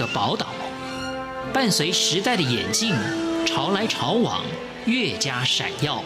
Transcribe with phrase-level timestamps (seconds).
[0.00, 0.46] 的宝岛，
[1.52, 2.94] 伴随时代的演进，
[3.44, 4.42] 潮来潮往，
[4.86, 6.02] 越加闪耀。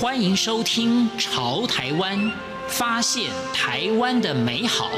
[0.00, 2.16] 欢迎收听《潮台湾》，
[2.68, 4.88] 发现台湾的美好。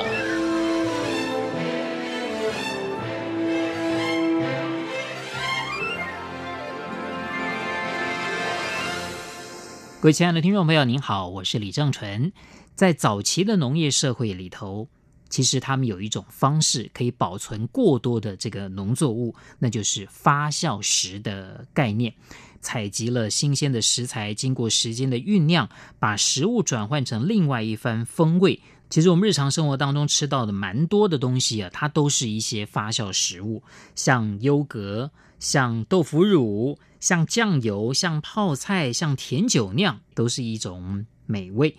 [10.02, 12.30] 各位亲爱的听众朋友，您好，我是李正纯。
[12.74, 14.88] 在早期的农业社会里头，
[15.32, 22.12] 其实他们有一种方式可以保存过多的这个农作物，那就是发酵食的概念。
[22.60, 28.60] 采集了新鲜的食材，经过时间的酝酿，把食物转换成另外一番风味。
[28.90, 33.62] 其实我们日常生活当中吃到的蛮多的东西啊，它都是一些发酵食物，
[33.96, 35.10] 像优格、
[35.40, 36.78] 像豆腐乳。
[37.00, 41.76] 像酱油、像泡菜、像甜酒酿，都是一种美味。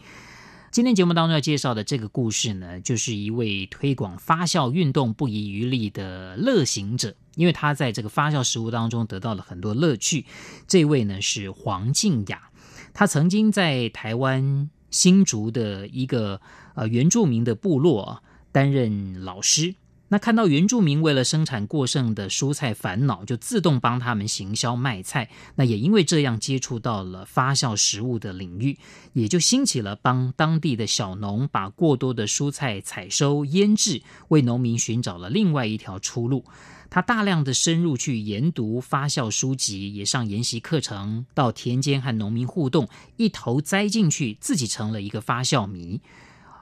[0.73, 10.25] 今天节目当中要介绍的这个故事呢，就是一位推广发酵运动不遗余力的乐行者，因为他在这个发酵食物当中得到了很多乐趣。
[10.67, 12.49] 这位呢是黄静雅，
[12.91, 16.41] 他曾经在台湾新竹的一个
[16.73, 19.75] 呃原住民的部落担任老师。
[20.13, 25.27] 那看到原住民为了生产过剩的蔬菜烦恼，就自动帮他们行销卖菜。
[25.55, 28.77] 那也因为这样接触到了发酵食物的领域，
[29.13, 36.45] 也就兴起了帮当地的小农把过多的蔬菜采收腌制，为农民寻找了另外一条出路。
[36.91, 46.01] 他大量的深入去研读发酵书籍，也上研习课程，到田间和农民互动，一头栽进去，自己成了一个发酵迷。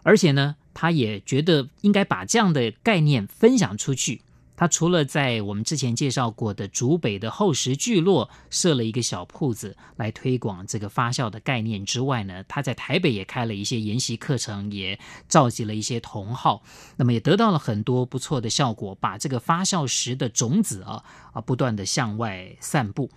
[0.03, 4.21] 而且呢，他也觉得应该把这样的概念分享出去。
[4.57, 16.61] 他除了在我们之前介绍过的竹北的厚实聚落设了一个小铺子来推广这个发酵的概念之外呢，他在台北也开了一些研习课程，也召集了一些同好，
[16.97, 23.09] 那么也得到了很多不错的效果，把这个发酵食的种子啊啊不断的向外散布。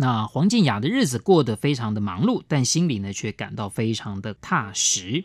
[0.00, 5.22] 那黄静雅的日子过得非常的忙碌，但心里呢却感到非常的踏实。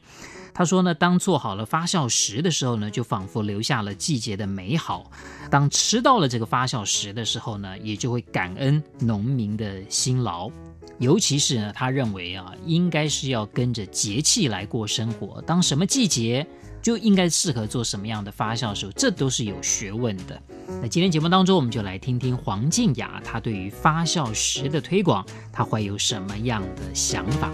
[0.53, 5.09] 他说呢，当做好了发酵食的时候呢，就仿佛留下了季节的美好；
[5.49, 10.51] 当吃到了这个发酵食的时候呢，也就会感恩农民的辛劳。
[10.99, 15.41] 尤其是呢，他认为啊，应该是要跟着节气来过生活。
[15.43, 16.45] 当什么季节，
[16.85, 20.39] 就应该适合做什么样的发酵食，这都是有学问的。
[20.83, 27.49] 那今天节目当中，我们就来听听黄静雅她对于发酵食的推广，她会有什么样的想法。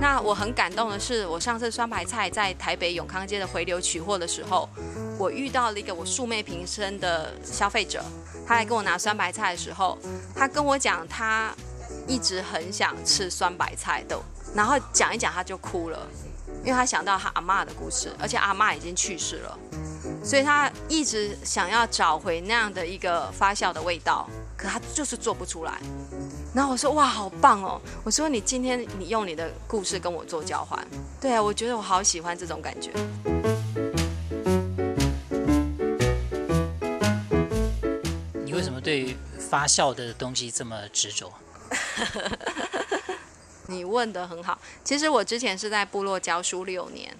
[0.00, 4.66] 那我很感动的是，我上次酸白菜在台北永康街的回流取货的时候，
[5.18, 8.02] 我遇到了一个我素昧平生的消费者，
[8.46, 9.98] 他来跟我拿酸白菜的时候，
[10.34, 11.54] 他跟我讲他
[12.08, 14.18] 一直很想吃酸白菜的，
[14.54, 16.06] 然后讲一讲他就哭了，
[16.62, 19.58] 因为他想到他阿妈的故事，而且阿妈已经去世了，
[20.22, 25.80] 所以他一直想要找回那样的一个发酵的味道，可他就是做不出来。
[26.54, 27.80] 然后我说哇，好棒哦！
[28.04, 30.86] 我说你今天你用你的故事跟我做交换，
[31.20, 32.92] 对啊，我觉得我好喜欢这种感觉。
[38.44, 39.16] 你为什么对
[39.50, 41.32] 发酵的东西这么执着？
[43.66, 44.58] 你问得很好。
[44.82, 47.16] 其实我之前是在部落教书六年，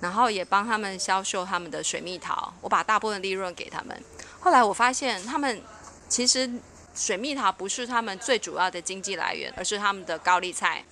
[0.00, 4.02] 然后也帮他们销售他们的水蜜桃，我把大部分利润给他们。
[4.40, 5.62] 后来我发现他们
[6.08, 6.50] 其实。
[6.94, 10.82] 水蜜桃不是他们最主要的经济来源，而是他们的高丽菜。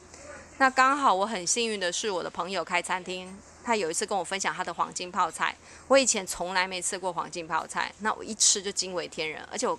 [0.58, 5.56] 那刚好我很幸运的是，我的朋友开餐厅，他有一次跟我分享他的黄金泡菜。
[5.88, 9.76] 我以前从来没吃过黄金泡菜，那我一吃就惊为天人，而且我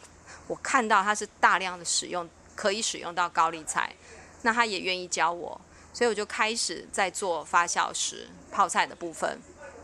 [0.48, 3.90] 我看到他是大量的使用，可以使用到高丽菜，
[4.48, 5.60] 那他也愿意教我，
[5.92, 9.38] 所以我就开始在做发酵食泡菜的部分。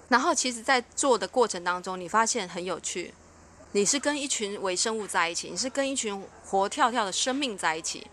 [0.07, 3.13] 然后其实，在做的过程当中，你发现很有趣。
[3.73, 8.07] 你是跟一群微生物在一起，你是跟一群活跳跳的生命在一起，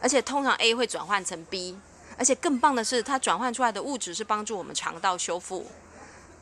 [0.00, 1.76] 而且通常 A 会转换成 B，
[2.16, 5.66] 而且更棒的是，它转换出来的物质是帮助我们肠道修复。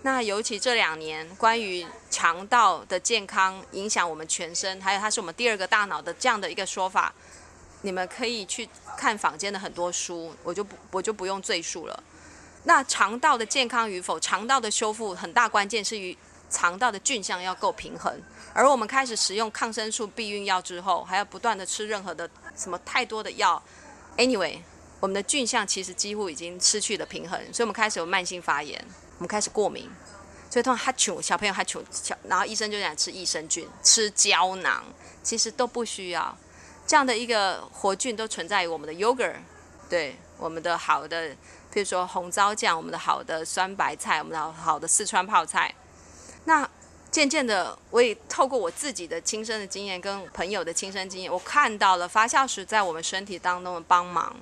[0.03, 7.15] 那尤其这两年，关于肠道的健康影响我们全身，还有它是我们第二个大脑的这样的一个说法，
[7.84, 8.66] 你们可以去
[8.97, 12.03] 看坊间的很多书，我就不我就不用赘述了。
[12.63, 16.16] 那肠道的健康与否，肠道的修复很大关键是与
[16.48, 18.10] 肠道的菌相要够平衡。
[18.54, 23.63] 而我们开始使用抗生素、避孕药之后，还要不断的吃任何的什么太多的药
[24.16, 24.59] ，anyway，
[25.01, 28.83] 我们的菌相其实几乎已经失去了平衡，所以我们开始有慢性发炎，
[29.19, 29.91] 我们开始过敏，
[30.48, 31.83] 所以通常哈啾，小朋友哈啾，
[32.27, 34.83] 然后医生就想吃益生菌、吃胶囊，
[35.22, 36.34] 其实都不需要，
[36.86, 39.36] 这样的一个活菌都存在于我们的 yogurt，
[39.89, 41.28] 对，我们的好的
[41.72, 45.75] 比如说红糟酱，我们的好的酸白菜，我们的好的四川泡菜。
[46.45, 46.69] 那
[47.10, 54.34] 渐渐的，我也透过我自己的亲身的经验跟朋友的亲身经验，我看到了发酵食在我们身体当中的帮忙。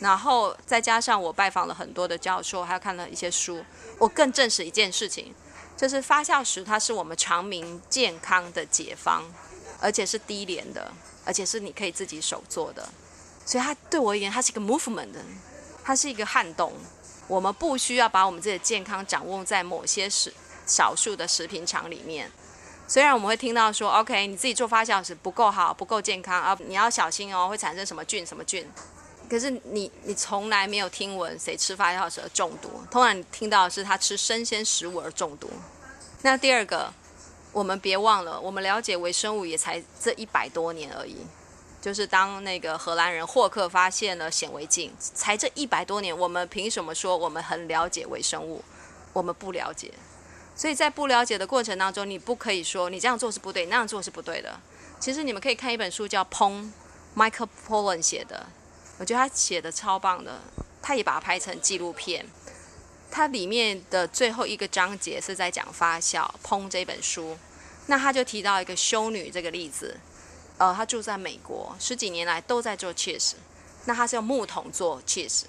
[0.00, 3.64] 然后再加上我拜访了很多的教授，还有看了一些书，
[3.98, 5.32] 我更证实一件事情，
[5.76, 9.22] 就是发酵食它是我们长明健康的解方，
[9.80, 10.92] 而且是低廉的，
[11.24, 12.88] 而且是你可以自己手做的。
[13.44, 15.08] 所以它对我而言，它是一个 movement，
[15.82, 16.72] 它是一个撼动。
[17.28, 20.32] 我们不需要把我们自己的健康掌握在某些食
[20.66, 22.30] 少数的食品厂里面。
[22.86, 28.68] 虽然我们会听到说，OK，你自己做发酵食不够好，不够健康啊，你要小心哦，会产生什么菌什么菌。
[29.30, 35.48] 可是你你从来没有听闻谁吃发酵食而中毒，通常你听到的是他吃生鲜食物而中毒。
[36.20, 36.92] 那第二个，
[37.52, 41.16] 我们别忘了，我们了解微生物也才这一百多年而已。
[41.80, 48.64] 就是当那个荷兰人霍克发现了显微镜，才这一百多年，我们凭什么说我们很了解微生物？
[49.12, 49.92] 我们不了解，
[50.54, 54.58] 所以在不了解的过程当中，你不可以说你这样做是不对，那样做是不对的。
[55.00, 56.52] 其实你们可以看一本书叫《烹》
[57.16, 58.46] ，Michael Pollan 写的，
[58.98, 60.40] 我觉得他写的超棒的，
[60.80, 62.24] 他也把它拍成纪录片。
[63.12, 67.36] 它里面的最后一个章节是在讲发酵《烹》这本书，
[67.86, 70.00] 那他就提到一个修女这个例子。
[70.56, 73.34] 呃，他住在美国，十几年来都在做 cheese。
[73.84, 75.42] 那他是用木桶做 cheese。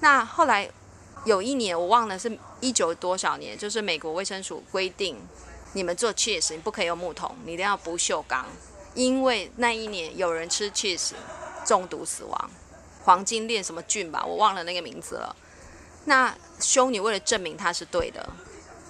[0.00, 0.68] 那后来
[1.24, 5.16] 有一年，我忘了是一九多少年，就是美国卫生署规定，
[5.74, 8.44] 你们做 cheese 你不可以用木桶，你一定要不锈钢，
[8.94, 11.12] 因为那一年有人吃 cheese
[11.64, 12.50] 中毒死亡，
[13.04, 15.36] 黄金链什么菌吧，我忘了那个名字了。
[16.04, 18.28] 那修女为了证明它是对的，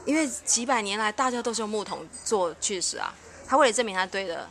[0.05, 3.15] 因为几百年来大家都是用木桶做 cheese 啊，
[3.47, 4.49] 他为了证明他对的。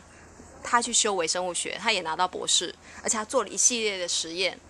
[0.62, 2.72] 他去修微生物学，他也拿到博士，
[3.02, 4.60] 而且他做了一系列的实验。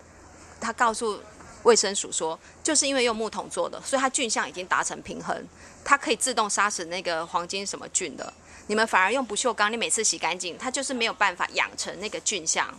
[0.61, 1.19] 他告诉
[1.63, 5.45] 卫生署说，就是因为用木桶做的，所以它菌相已经达成平衡，
[5.83, 8.33] 它可以自动杀死那个黄金什么菌的。
[8.67, 12.73] 你们反而用不锈钢，你每次洗干净，它就是没有办法养成那个菌相。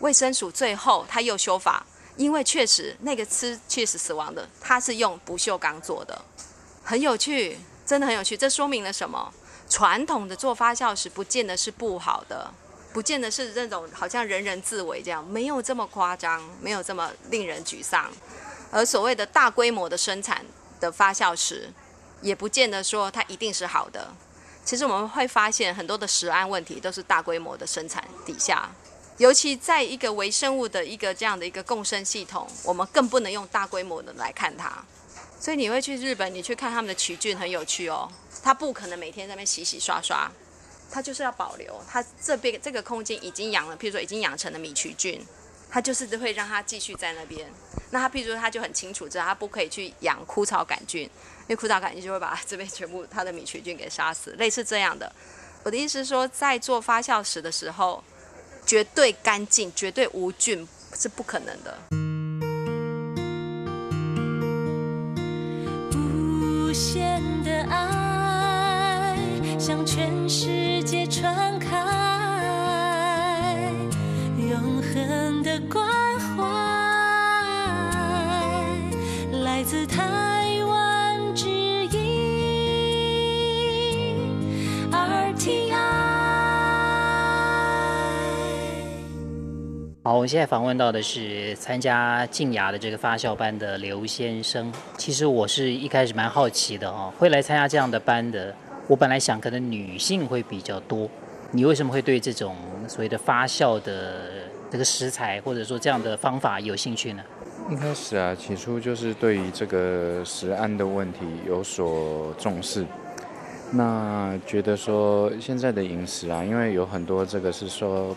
[0.00, 1.86] 卫生署最后他又修法，
[2.20, 6.22] 因为确实那个吃确实死亡的，它是用不锈钢做的，
[6.84, 7.56] 很有趣，
[7.86, 8.36] 真的很有趣。
[8.36, 9.32] 这说明了什么？
[9.70, 12.52] 传统的做发酵时不见得是不好的，
[12.92, 18.10] 不见得是那种好像人人自危这样，没有这么夸张，没有这么令人沮丧。
[18.70, 20.44] 而所谓的大规模的生产
[20.78, 21.72] 的发酵时，
[22.20, 24.12] 也不见得说它一定是好的。
[24.62, 28.70] 其实我们会发现很多的食安问题都是大规模的生产底下，
[29.20, 34.82] 尤其在一个微生物的一个这样的一个共生系统，我们更不能用大规模的来看它。
[35.38, 38.10] 所以你会去日本，你去看他们的曲菌很有趣哦。
[38.42, 40.26] 它不可能每天在那边洗洗刷刷，
[40.90, 45.22] 它就是要保留它这边这个空间已经养了，譬如说已经养成了米曲菌，
[45.68, 47.46] 它就是会让它继续在那边。
[47.90, 55.12] 那它譬如说它就很清楚知道它不可以去养枯草杆菌，因为枯草杆菌就会把这边全部它的米曲菌给杀死，类似这样的。
[55.62, 58.02] 我的意思是说，在做发酵时的时候，
[58.70, 60.64] 绝对干净、绝对无菌
[60.94, 61.76] 是不可能的。
[65.98, 69.18] 无限的爱
[69.58, 71.68] 向全世界传开，
[74.38, 75.84] 永恒的关
[76.36, 76.44] 怀，
[79.42, 80.39] 来自台
[90.10, 94.72] 好，我现在访问到的是参加静雅的这个发酵班的刘先生。
[94.98, 98.52] 其实我是一开始蛮好奇的哦，会来参加这样的班的。
[98.88, 101.08] 我本来想可能女性会比较多，
[101.52, 102.56] 你为什么会对这种
[102.88, 104.14] 所谓的发酵的
[104.68, 107.22] 这个食材或者说这样的方法有兴趣呢？
[107.70, 112.84] 一开始啊，起初就是对于这个食安的问题有所重视，
[113.70, 118.16] 那觉得说现在的饮食啊，因为有很多这个是说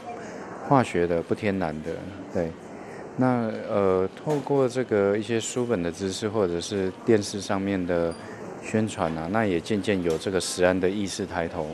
[0.67, 1.91] 化学的、不天然的，
[2.33, 2.51] 对，
[3.17, 8.13] 那呃，透过这个一些书本的知识或者是电视上面的。
[8.65, 11.67] 宣传啊，那也渐渐有这个食安的意识抬头，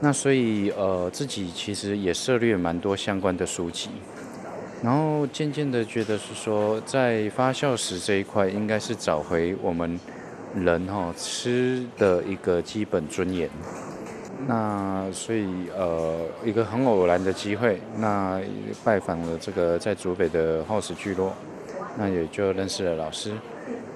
[0.00, 3.90] 那所以呃自己其实也涉猎蛮多相关的书籍，
[4.82, 10.00] 然后渐渐的觉得是说，在发酵食这一块，应该是找回我们
[10.52, 13.48] 人哈、吃的一个基本尊严。
[14.50, 15.46] 那所以
[15.78, 18.40] 呃一个很偶然的机会，那
[18.82, 21.32] 拜访了这个在竹北的厚食聚落，
[21.96, 23.30] 那也就认识了老师。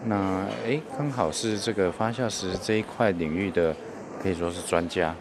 [0.05, 3.75] 那诶，刚好是这个发酵石这一块领域的，
[4.23, 5.13] 可以说是专家。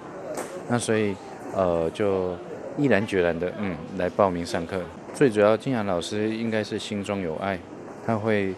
[0.69, 1.15] 那所以，
[1.55, 2.35] 呃，就
[2.77, 4.79] 毅然决然的，嗯，来报名上课。
[5.15, 7.57] 最主要，静雅老师应该是心中有爱，
[8.05, 8.53] 他会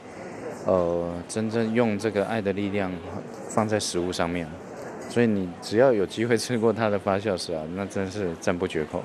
[0.65, 2.91] 呃，真正用这个爱的力量
[3.48, 4.46] 放在食物上面。
[5.10, 9.02] 所以你只要有机会吃过它的发酵食啊，那真是赞不绝口。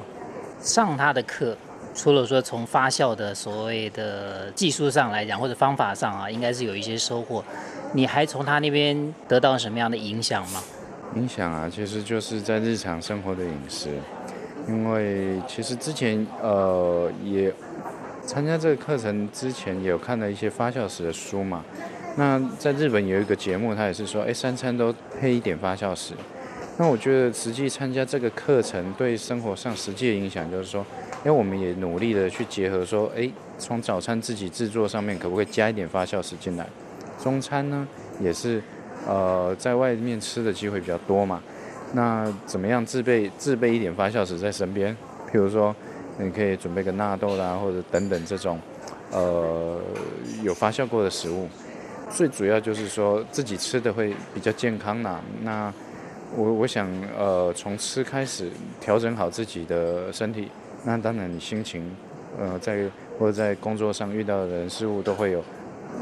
[0.61, 1.57] 上他的课，
[1.95, 7.43] 除了说从发酵的所谓的技术上来讲，或者方法上啊，应该是有一些收获。
[7.93, 10.63] 你还从他那边得到什么样的影响吗？
[11.17, 13.91] 影响啊，其实就是在日常生活的饮食。
[14.69, 17.53] 因为其实之前呃也
[18.31, 21.65] 参加这个课程之前，有看了一些发酵食的书嘛。
[22.17, 26.15] 那在日本有一个节目，他也是说，哎，三餐都配一点发酵食。
[26.79, 30.87] 那我觉得实际参加这个课程，对生活上实际的影响就是说，
[31.25, 36.65] 哎，我们也努力的去结合说，哎，从早餐自己制作上面，可不可以加一点发酵食进来？
[37.21, 37.85] 中餐呢，
[38.21, 38.63] 也是，
[39.09, 41.43] 呃，在外面吃的机会比较多嘛。
[41.95, 44.97] 那怎么样自备自备一点发酵食在身边？
[45.33, 45.75] 譬如说，
[46.23, 48.59] 你可以准备个纳豆啦，或者等等这种，
[49.11, 49.81] 呃，
[50.43, 51.49] 有发酵过的食物。
[52.11, 55.21] 最主要就是说自己吃的会比较健康啦。
[55.43, 55.73] 那
[56.37, 58.51] 我我想，呃，从吃开始
[58.81, 60.49] 调整好自己的身体，
[60.85, 61.91] 那当然你心情，
[62.39, 62.85] 呃，在
[63.19, 65.43] 或者在工作上遇到的人事物都会有。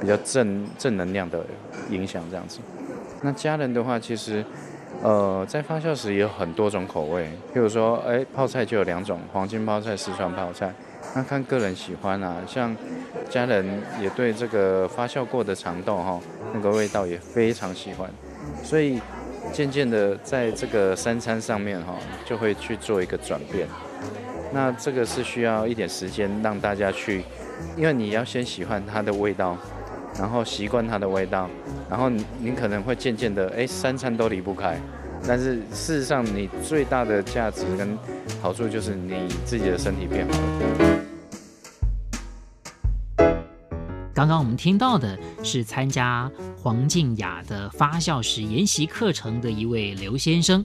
[0.03, 1.45] 比较正正能量的
[1.91, 2.61] 影响这样子，
[3.23, 4.45] 那家人的话，其实，
[5.03, 10.73] 呃，在发酵时也有很多种口味，譬如说，哎，泡菜就有两种，黄金泡菜、四川泡菜，
[11.15, 12.37] 那看个人喜欢啊。
[12.47, 12.75] 像
[13.31, 16.21] 家人也对这个发酵过的长豆哈，
[16.53, 18.11] 那个味道也非常喜欢，
[18.65, 19.01] 所以
[19.53, 23.69] 渐渐的在这个三餐上面哈，就会去做一个转变。
[24.53, 27.23] 那这个是需要一点时间让大家去，
[27.77, 29.57] 因为你要先喜欢它的味道。
[30.19, 31.49] 然后习惯它的味道，
[31.89, 34.77] 然后你可能会渐渐的，哎，三餐都离不开。
[35.27, 37.97] 但是事实上，你最大的价值跟
[38.41, 40.88] 好处就是你自己的身体变好了
[44.19, 46.29] 刚刚我们听到的是参加
[46.61, 50.65] 黄静雅的发酵食研习课程的一位刘先生，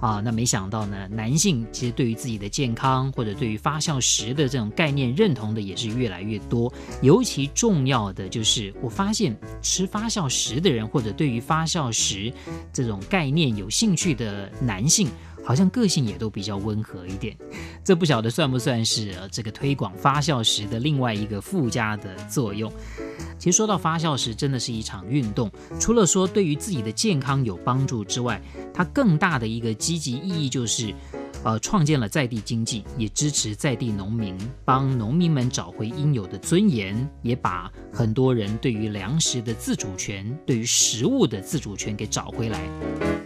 [0.00, 6.72] 啊，那没想到呢，男性其实对于自己的健康或者对于发酵食的这种概念认同的也是越来越多。
[7.00, 12.32] 尤其重要的就是，我发现吃发酵食的人或者对于发酵食
[12.72, 15.08] 这种概念有兴趣的男性。
[15.48, 17.34] 好像个性也都比较温和一点，
[17.82, 22.70] 这不晓得算不算是这个推广发酵食的另外一个附加的作用。
[23.38, 25.50] 其实说到发酵食，真的是一场运动。
[25.80, 28.38] 除了说对于自己的健康有帮助之外，
[28.74, 30.94] 它更大的一个积极意义就是，
[31.42, 34.36] 呃，创建了在地经济，也支持在地农民，
[34.66, 43.17] 帮农民们找回应有的尊严，也把很多人对于粮食的自主权、对于食物的自主权给找回来。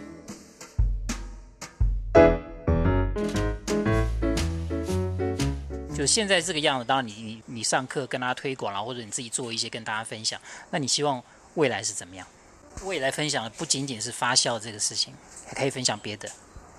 [6.03, 10.37] 就现在这个样子，当然你你你上课跟大家推广了，或者你自己做一些跟大家分享，
[10.69, 12.27] 那你希望未来是怎么样？
[12.83, 15.13] 未来分享的不仅仅是发酵这个事情，
[15.47, 16.29] 还可以分享别的。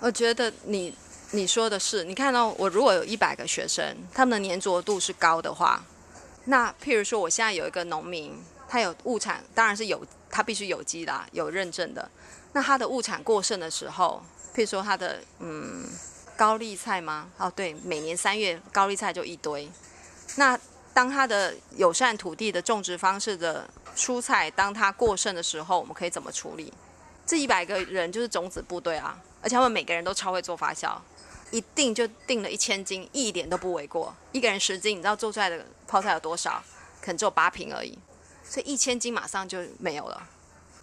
[0.00, 0.95] 我觉得你
[1.31, 5.83] 你说的是，你看到我如果有一百个学生，他们的粘着度是高的话，
[6.45, 8.38] 那譬如说我现在有一个农民，
[8.69, 12.07] 他有物产，当然是有，他必须有机的，有认证的。
[12.52, 14.23] 那他的物产过剩的时候，
[14.54, 15.88] 譬如说他的嗯。
[16.37, 17.31] 高丽菜吗？
[17.38, 19.71] 哦，对，每年三月高丽菜就一堆。
[20.37, 20.59] 那
[20.93, 26.73] 当它的友善土地的种植方式的蔬菜，当它过剩的时候，我们可以怎么处理？
[27.26, 30.97] 这一百个人就是种子部队啊，而且他们每个人都超会做发酵，
[31.50, 34.14] 一定就定了一千斤，一点都不为过。
[34.33, 36.62] 一个人十斤，你知道做出来的泡菜有多少？
[37.00, 37.99] 可能只有八瓶而已，
[38.43, 40.29] 所以一千斤马上就没有了。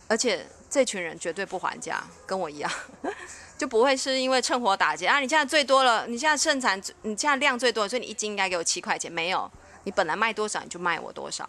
[0.08, 2.71] 而且这群人绝对不还价，跟我一样。
[3.59, 5.19] 就不会是因为趁火打劫啊！
[5.19, 9.11] 你现在最多了，你现在盛产，你现在量最多，所以你一斤应该给我七块钱。
[9.11, 9.51] 没有，
[9.83, 11.47] 你本来卖多少你就卖我多少。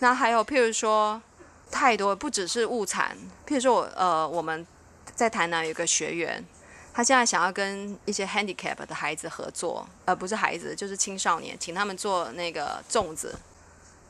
[0.00, 1.22] 那还有譬如说，
[1.70, 3.16] 太多不只是物产，
[3.46, 4.66] 譬如说我呃我们
[5.14, 6.44] 在台南有个学员，
[6.92, 13.38] 他现在想要跟一些 handicap 的孩子合作，呃不是孩子就是青少年，请他们做那个粽子。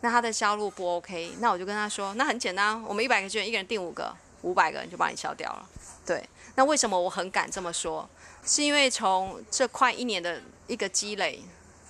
[0.00, 5.68] 那他的销路不 OK，那我就跟他说，那很简单，我们一百个学员，一个人订五个，五百个人就帮你消掉了。
[6.06, 6.22] 对。
[6.56, 8.08] 那为什么我很敢这么说？
[8.46, 11.42] 是因为从这快一年的一个积累，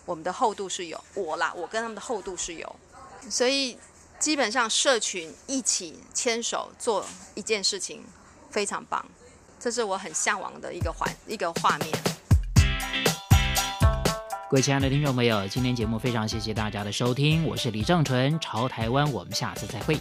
[0.07, 2.77] 我们的厚度是有我啦，我跟他们的厚度是有，
[3.29, 3.77] 所以
[4.19, 8.03] 基本上社群一起牵手做一件事情
[8.51, 9.05] 非常棒，
[9.61, 11.91] 这是我很向往的一个环一个画面。
[14.49, 19.99] 各位亲爱的听众朋友，今天节目非常谢谢大家的收听，我是李正淳，潮台湾，我们下次再会。